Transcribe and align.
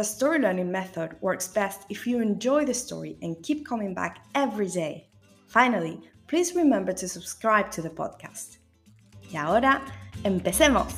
the 0.00 0.04
story 0.04 0.38
learning 0.38 0.70
method 0.70 1.14
works 1.20 1.46
best 1.46 1.82
if 1.90 2.06
you 2.06 2.22
enjoy 2.22 2.64
the 2.64 2.72
story 2.72 3.18
and 3.20 3.36
keep 3.42 3.66
coming 3.66 3.92
back 3.92 4.24
every 4.34 4.66
day. 4.66 5.06
Finally, 5.46 6.00
please 6.26 6.54
remember 6.56 6.94
to 6.94 7.06
subscribe 7.06 7.70
to 7.70 7.82
the 7.82 7.90
podcast. 7.90 8.60
Y 9.30 9.36
ahora, 9.36 9.82
empecemos. 10.24 10.94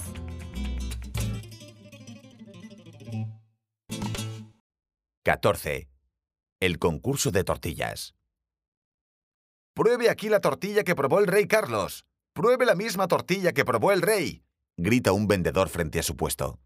¡14! 5.24 5.88
El 6.60 6.78
concurso 6.78 7.32
de 7.32 7.42
tortillas. 7.42 8.14
Pruebe 9.74 10.10
aquí 10.10 10.28
la 10.28 10.38
tortilla 10.38 10.84
que 10.84 10.94
probó 10.94 11.18
el 11.18 11.26
rey 11.26 11.48
Carlos. 11.48 12.06
Pruebe 12.34 12.66
la 12.66 12.76
misma 12.76 13.08
tortilla 13.08 13.52
que 13.52 13.64
probó 13.64 13.90
el 13.90 14.00
rey. 14.00 14.44
grita 14.76 15.10
un 15.12 15.26
vendedor 15.26 15.68
frente 15.68 15.98
a 15.98 16.02
su 16.04 16.16
puesto. 16.16 16.60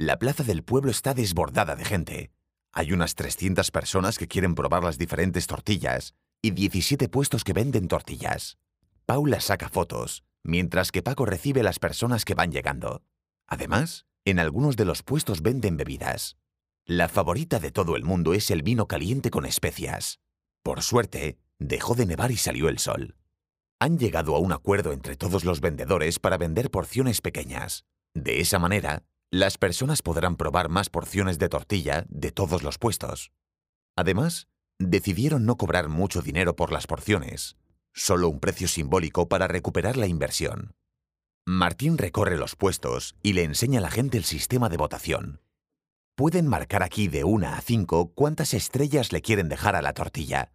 La 0.00 0.16
plaza 0.16 0.44
del 0.44 0.62
pueblo 0.62 0.92
está 0.92 1.12
desbordada 1.12 1.74
de 1.74 1.84
gente. 1.84 2.30
Hay 2.70 2.92
unas 2.92 3.16
300 3.16 3.72
personas 3.72 4.16
que 4.16 4.28
quieren 4.28 4.54
probar 4.54 4.84
las 4.84 4.96
diferentes 4.96 5.48
tortillas 5.48 6.14
y 6.40 6.52
17 6.52 7.08
puestos 7.08 7.42
que 7.42 7.52
venden 7.52 7.88
tortillas. 7.88 8.58
Paula 9.06 9.40
saca 9.40 9.68
fotos, 9.68 10.22
mientras 10.44 10.92
que 10.92 11.02
Paco 11.02 11.26
recibe 11.26 11.64
las 11.64 11.80
personas 11.80 12.24
que 12.24 12.34
van 12.34 12.52
llegando. 12.52 13.02
Además, 13.48 14.06
en 14.24 14.38
algunos 14.38 14.76
de 14.76 14.84
los 14.84 15.02
puestos 15.02 15.42
venden 15.42 15.76
bebidas. 15.76 16.36
La 16.84 17.08
favorita 17.08 17.58
de 17.58 17.72
todo 17.72 17.96
el 17.96 18.04
mundo 18.04 18.34
es 18.34 18.52
el 18.52 18.62
vino 18.62 18.86
caliente 18.86 19.30
con 19.32 19.46
especias. 19.46 20.20
Por 20.62 20.82
suerte, 20.82 21.40
dejó 21.58 21.96
de 21.96 22.06
nevar 22.06 22.30
y 22.30 22.36
salió 22.36 22.68
el 22.68 22.78
sol. 22.78 23.16
Han 23.80 23.98
llegado 23.98 24.36
a 24.36 24.38
un 24.38 24.52
acuerdo 24.52 24.92
entre 24.92 25.16
todos 25.16 25.44
los 25.44 25.60
vendedores 25.60 26.20
para 26.20 26.38
vender 26.38 26.70
porciones 26.70 27.20
pequeñas. 27.20 27.84
De 28.14 28.38
esa 28.38 28.60
manera, 28.60 29.02
las 29.30 29.58
personas 29.58 30.00
podrán 30.00 30.36
probar 30.36 30.68
más 30.70 30.88
porciones 30.88 31.38
de 31.38 31.48
tortilla 31.48 32.06
de 32.08 32.32
todos 32.32 32.62
los 32.62 32.78
puestos. 32.78 33.30
Además, 33.94 34.48
decidieron 34.78 35.44
no 35.44 35.56
cobrar 35.56 35.88
mucho 35.88 36.22
dinero 36.22 36.56
por 36.56 36.72
las 36.72 36.86
porciones, 36.86 37.56
solo 37.92 38.28
un 38.28 38.40
precio 38.40 38.68
simbólico 38.68 39.28
para 39.28 39.46
recuperar 39.46 39.96
la 39.96 40.06
inversión. 40.06 40.74
Martín 41.46 41.98
recorre 41.98 42.38
los 42.38 42.56
puestos 42.56 43.16
y 43.22 43.32
le 43.34 43.42
enseña 43.42 43.80
a 43.80 43.82
la 43.82 43.90
gente 43.90 44.18
el 44.18 44.24
sistema 44.24 44.68
de 44.68 44.76
votación. 44.76 45.40
Pueden 46.14 46.46
marcar 46.46 46.82
aquí 46.82 47.08
de 47.08 47.24
una 47.24 47.56
a 47.56 47.60
cinco 47.60 48.12
cuántas 48.14 48.54
estrellas 48.54 49.12
le 49.12 49.22
quieren 49.22 49.48
dejar 49.48 49.76
a 49.76 49.82
la 49.82 49.92
tortilla, 49.92 50.52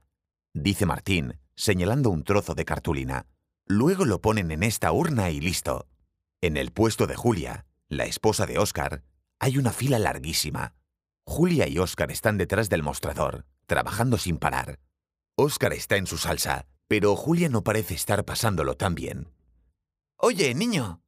dice 0.53 0.85
Martín, 0.85 1.39
señalando 1.55 2.09
un 2.09 2.23
trozo 2.23 2.55
de 2.55 2.65
cartulina. 2.65 3.27
Luego 3.65 4.05
lo 4.05 4.19
ponen 4.19 4.51
en 4.51 4.63
esta 4.63 4.91
urna 4.91 5.29
y 5.29 5.39
listo. 5.39 5.87
En 6.41 6.57
el 6.57 6.71
puesto 6.71 7.07
de 7.07 7.15
Julia, 7.15 7.65
la 7.97 8.05
esposa 8.05 8.45
de 8.45 8.57
Oscar, 8.57 9.03
hay 9.39 9.57
una 9.57 9.71
fila 9.71 9.99
larguísima. 9.99 10.75
Julia 11.25 11.67
y 11.67 11.77
Oscar 11.79 12.11
están 12.11 12.37
detrás 12.37 12.69
del 12.69 12.83
mostrador, 12.83 13.45
trabajando 13.65 14.17
sin 14.17 14.37
parar. 14.37 14.79
Oscar 15.35 15.73
está 15.73 15.97
en 15.97 16.07
su 16.07 16.17
salsa, 16.17 16.67
pero 16.87 17.15
Julia 17.15 17.49
no 17.49 17.63
parece 17.63 17.93
estar 17.93 18.25
pasándolo 18.25 18.75
tan 18.75 18.95
bien. 18.95 19.33
Oye, 20.17 20.53
niño, 20.53 21.01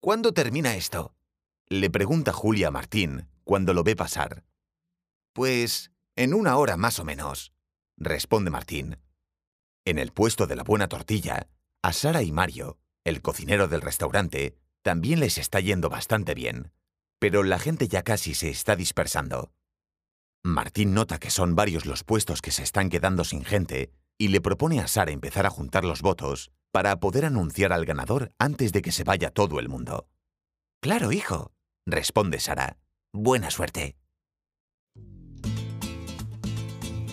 ¿cuándo 0.00 0.32
termina 0.32 0.74
esto? 0.74 1.14
Le 1.66 1.90
pregunta 1.90 2.32
Julia 2.32 2.68
a 2.68 2.70
Martín 2.70 3.28
cuando 3.44 3.74
lo 3.74 3.84
ve 3.84 3.94
pasar. 3.94 4.44
Pues 5.32 5.92
en 6.16 6.34
una 6.34 6.56
hora 6.56 6.76
más 6.76 6.98
o 6.98 7.04
menos, 7.04 7.52
responde 7.96 8.50
Martín. 8.50 8.98
En 9.84 9.98
el 9.98 10.12
puesto 10.12 10.46
de 10.46 10.56
la 10.56 10.64
buena 10.64 10.88
tortilla, 10.88 11.48
a 11.82 11.92
Sara 11.92 12.22
y 12.22 12.32
Mario, 12.32 12.78
el 13.04 13.22
cocinero 13.22 13.68
del 13.68 13.80
restaurante, 13.80 14.56
también 14.82 15.20
les 15.20 15.38
está 15.38 15.60
yendo 15.60 15.88
bastante 15.88 16.34
bien, 16.34 16.72
pero 17.18 17.42
la 17.42 17.58
gente 17.58 17.88
ya 17.88 18.02
casi 18.02 18.34
se 18.34 18.50
está 18.50 18.76
dispersando. 18.76 19.52
Martín 20.44 20.94
nota 20.94 21.18
que 21.18 21.30
son 21.30 21.56
varios 21.56 21.84
los 21.84 22.04
puestos 22.04 22.40
que 22.40 22.52
se 22.52 22.62
están 22.62 22.90
quedando 22.90 23.24
sin 23.24 23.44
gente 23.44 23.90
y 24.18 24.28
le 24.28 24.40
propone 24.40 24.80
a 24.80 24.88
Sara 24.88 25.12
empezar 25.12 25.46
a 25.46 25.50
juntar 25.50 25.84
los 25.84 26.02
votos 26.02 26.50
para 26.72 27.00
poder 27.00 27.24
anunciar 27.24 27.72
al 27.72 27.84
ganador 27.84 28.32
antes 28.38 28.72
de 28.72 28.82
que 28.82 28.92
se 28.92 29.04
vaya 29.04 29.30
todo 29.30 29.58
el 29.58 29.68
mundo. 29.68 30.08
Claro, 30.80 31.12
hijo, 31.12 31.52
responde 31.86 32.38
Sara. 32.40 32.76
Buena 33.12 33.50
suerte. 33.50 33.96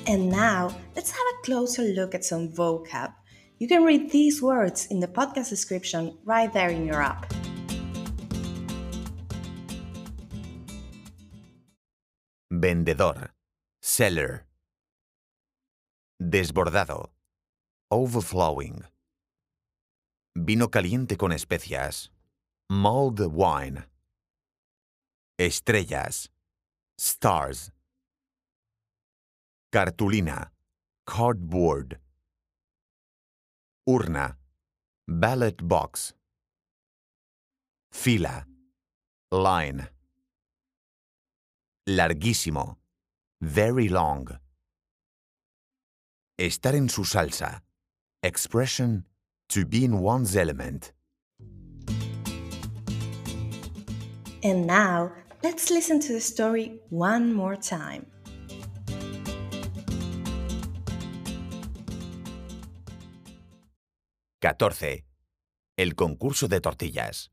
And 0.08 0.30
now, 0.30 0.70
let's 0.96 1.10
have 1.10 1.26
a 1.34 1.42
closer 1.44 1.84
look 1.84 2.14
at 2.14 2.24
some 2.24 2.50
vocab. 2.50 3.14
You 3.58 3.68
can 3.68 3.84
read 3.84 4.12
these 4.12 4.42
words 4.42 4.86
in 4.92 5.00
the 5.00 5.08
podcast 5.08 5.50
description 5.50 6.18
right 6.26 6.52
there 6.54 6.70
in 6.70 6.86
your 6.86 7.02
app. 7.02 7.34
Vendedor. 12.66 13.32
Seller. 13.80 14.48
Desbordado. 16.20 17.12
Overflowing. 17.92 18.82
Vino 20.36 20.70
caliente 20.70 21.16
con 21.16 21.32
especias. 21.32 22.10
Mulled 22.72 23.20
wine. 23.32 23.86
Estrellas. 25.38 26.32
Stars. 26.98 27.72
Cartulina. 29.72 30.52
Cardboard. 31.06 32.00
Urna. 33.88 34.38
Ballot 35.08 35.62
box. 35.62 36.16
Fila. 37.92 38.48
Line. 39.32 39.95
Larguísimo. 41.88 42.80
Very 43.40 43.90
long. 43.90 44.40
Estar 46.36 46.74
en 46.74 46.90
su 46.90 47.06
salsa. 47.06 47.64
Expression 48.24 49.06
to 49.50 49.68
be 49.68 49.86
in 49.86 50.00
one's 50.00 50.36
element. 50.36 50.94
And 54.44 54.66
now, 54.66 55.12
let's 55.44 55.70
listen 55.70 56.00
to 56.00 56.14
the 56.14 56.22
story 56.22 56.82
one 56.90 57.32
more 57.32 57.56
time. 57.56 58.08
¡14! 64.42 65.06
El 65.78 65.94
concurso 65.94 66.48
de 66.48 66.62
tortillas. 66.62 67.30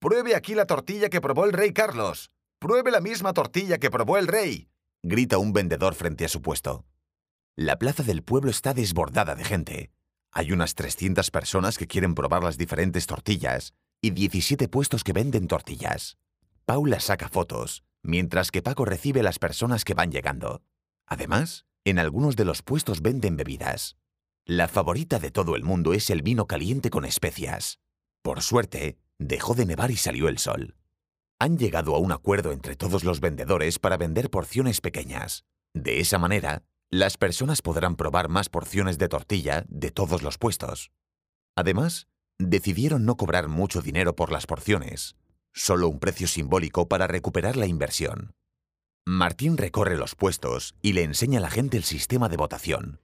Pruebe 0.00 0.36
aquí 0.36 0.54
la 0.54 0.66
tortilla 0.66 1.08
que 1.08 1.20
probó 1.20 1.44
el 1.44 1.52
rey 1.52 1.72
Carlos. 1.72 2.30
Pruebe 2.64 2.90
la 2.90 3.02
misma 3.02 3.34
tortilla 3.34 3.76
que 3.76 3.90
probó 3.90 4.16
el 4.16 4.26
rey. 4.26 4.70
grita 5.02 5.36
un 5.36 5.52
vendedor 5.52 5.94
frente 5.94 6.24
a 6.24 6.28
su 6.28 6.40
puesto. 6.40 6.86
La 7.56 7.78
plaza 7.78 8.02
del 8.02 8.22
pueblo 8.22 8.50
está 8.50 8.72
desbordada 8.72 9.34
de 9.34 9.44
gente. 9.44 9.90
Hay 10.32 10.50
unas 10.50 10.74
300 10.74 11.30
personas 11.30 11.76
que 11.76 11.86
quieren 11.86 12.14
probar 12.14 12.42
las 12.42 12.56
diferentes 12.56 13.06
tortillas 13.06 13.74
y 14.00 14.12
17 14.12 14.66
puestos 14.68 15.04
que 15.04 15.12
venden 15.12 15.46
tortillas. 15.46 16.16
Paula 16.64 17.00
saca 17.00 17.28
fotos, 17.28 17.84
mientras 18.02 18.50
que 18.50 18.62
Paco 18.62 18.86
recibe 18.86 19.22
las 19.22 19.38
personas 19.38 19.84
que 19.84 19.92
van 19.92 20.10
llegando. 20.10 20.62
Además, 21.06 21.66
en 21.84 21.98
algunos 21.98 22.34
de 22.34 22.46
los 22.46 22.62
puestos 22.62 23.02
venden 23.02 23.36
bebidas. 23.36 23.98
La 24.46 24.68
favorita 24.68 25.18
de 25.18 25.30
todo 25.30 25.54
el 25.54 25.64
mundo 25.64 25.92
es 25.92 26.08
el 26.08 26.22
vino 26.22 26.46
caliente 26.46 26.88
con 26.88 27.04
especias. 27.04 27.78
Por 28.22 28.40
suerte, 28.40 28.96
dejó 29.18 29.54
de 29.54 29.66
nevar 29.66 29.90
y 29.90 29.96
salió 29.96 30.28
el 30.28 30.38
sol. 30.38 30.78
Han 31.38 31.58
llegado 31.58 31.94
a 31.94 31.98
un 31.98 32.12
acuerdo 32.12 32.52
entre 32.52 32.76
todos 32.76 33.04
los 33.04 33.20
vendedores 33.20 33.78
para 33.78 33.96
vender 33.96 34.30
porciones 34.30 34.80
pequeñas. 34.80 35.44
De 35.74 36.00
esa 36.00 36.18
manera, 36.18 36.62
las 36.90 37.16
personas 37.16 37.60
podrán 37.60 37.96
probar 37.96 38.28
más 38.28 38.48
porciones 38.48 38.98
de 38.98 39.08
tortilla 39.08 39.64
de 39.68 39.90
todos 39.90 40.22
los 40.22 40.38
puestos. 40.38 40.92
Además, 41.56 42.06
decidieron 42.38 43.04
no 43.04 43.16
cobrar 43.16 43.48
mucho 43.48 43.82
dinero 43.82 44.14
por 44.14 44.30
las 44.30 44.46
porciones, 44.46 45.16
solo 45.52 45.88
un 45.88 45.98
precio 45.98 46.28
simbólico 46.28 46.88
para 46.88 47.06
recuperar 47.06 47.56
la 47.56 47.66
inversión. 47.66 48.34
Martín 49.06 49.56
recorre 49.56 49.96
los 49.96 50.14
puestos 50.14 50.74
y 50.82 50.92
le 50.92 51.02
enseña 51.02 51.38
a 51.38 51.42
la 51.42 51.50
gente 51.50 51.76
el 51.76 51.84
sistema 51.84 52.28
de 52.28 52.36
votación. 52.36 53.00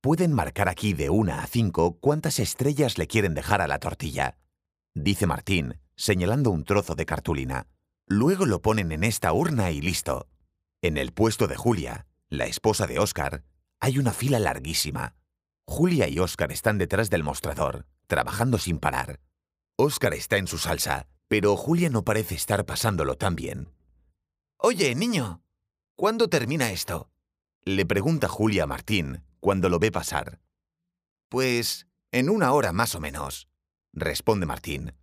Pueden 0.00 0.32
marcar 0.32 0.68
aquí 0.68 0.94
de 0.94 1.10
una 1.10 1.42
a 1.42 1.46
cinco 1.46 1.98
cuántas 2.00 2.38
estrellas 2.38 2.96
le 2.96 3.06
quieren 3.06 3.34
dejar 3.34 3.60
a 3.60 3.68
la 3.68 3.78
tortilla, 3.78 4.38
dice 4.94 5.26
Martín, 5.26 5.78
señalando 6.00 6.50
un 6.50 6.64
trozo 6.64 6.94
de 6.94 7.04
cartulina. 7.04 7.66
Luego 8.06 8.46
lo 8.46 8.62
ponen 8.62 8.90
en 8.90 9.04
esta 9.04 9.34
urna 9.34 9.70
y 9.70 9.82
listo. 9.82 10.28
En 10.80 10.96
el 10.96 11.12
puesto 11.12 11.46
de 11.46 11.56
Julia, 11.56 12.06
la 12.30 12.46
esposa 12.46 12.86
de 12.86 12.98
Oscar, 12.98 13.44
hay 13.80 13.98
una 13.98 14.14
fila 14.14 14.38
larguísima. 14.38 15.14
Julia 15.66 16.08
y 16.08 16.18
Oscar 16.18 16.52
están 16.52 16.78
detrás 16.78 17.10
del 17.10 17.22
mostrador, 17.22 17.86
trabajando 18.06 18.56
sin 18.56 18.78
parar. 18.78 19.20
Oscar 19.76 20.14
está 20.14 20.38
en 20.38 20.46
su 20.46 20.56
salsa, 20.56 21.06
pero 21.28 21.54
Julia 21.54 21.90
no 21.90 22.02
parece 22.02 22.34
estar 22.34 22.64
pasándolo 22.64 23.16
tan 23.16 23.36
bien. 23.36 23.68
Oye, 24.56 24.94
niño, 24.94 25.42
¿cuándo 25.96 26.28
termina 26.28 26.70
esto? 26.70 27.10
Le 27.62 27.84
pregunta 27.84 28.26
Julia 28.26 28.62
a 28.62 28.66
Martín 28.66 29.22
cuando 29.38 29.68
lo 29.68 29.78
ve 29.78 29.92
pasar. 29.92 30.40
Pues 31.28 31.86
en 32.10 32.30
una 32.30 32.52
hora 32.52 32.72
más 32.72 32.94
o 32.94 33.00
menos, 33.00 33.48
responde 33.92 34.46
Martín. 34.46 34.94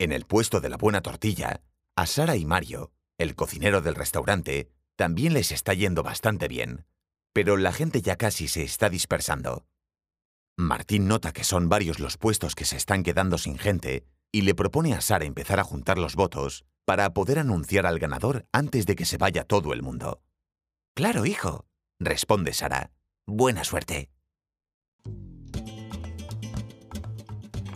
En 0.00 0.12
el 0.12 0.26
puesto 0.26 0.60
de 0.60 0.68
la 0.68 0.76
buena 0.76 1.00
tortilla, 1.00 1.60
a 1.96 2.06
Sara 2.06 2.36
y 2.36 2.44
Mario, 2.44 2.92
el 3.18 3.34
cocinero 3.34 3.80
del 3.80 3.96
restaurante, 3.96 4.70
también 4.94 5.34
les 5.34 5.50
está 5.50 5.74
yendo 5.74 6.04
bastante 6.04 6.46
bien, 6.46 6.86
pero 7.32 7.56
la 7.56 7.72
gente 7.72 8.00
ya 8.00 8.14
casi 8.14 8.46
se 8.46 8.62
está 8.62 8.90
dispersando. 8.90 9.66
Martín 10.56 11.08
nota 11.08 11.32
que 11.32 11.42
son 11.42 11.68
varios 11.68 11.98
los 11.98 12.16
puestos 12.16 12.54
que 12.54 12.64
se 12.64 12.76
están 12.76 13.02
quedando 13.02 13.38
sin 13.38 13.58
gente 13.58 14.04
y 14.30 14.42
le 14.42 14.54
propone 14.54 14.94
a 14.94 15.00
Sara 15.00 15.24
empezar 15.24 15.58
a 15.58 15.64
juntar 15.64 15.98
los 15.98 16.14
votos 16.14 16.64
para 16.84 17.12
poder 17.12 17.40
anunciar 17.40 17.84
al 17.84 17.98
ganador 17.98 18.46
antes 18.52 18.86
de 18.86 18.94
que 18.94 19.04
se 19.04 19.18
vaya 19.18 19.42
todo 19.42 19.72
el 19.72 19.82
mundo. 19.82 20.22
Claro, 20.94 21.26
hijo, 21.26 21.66
responde 21.98 22.52
Sara. 22.52 22.92
Buena 23.26 23.64
suerte. 23.64 24.10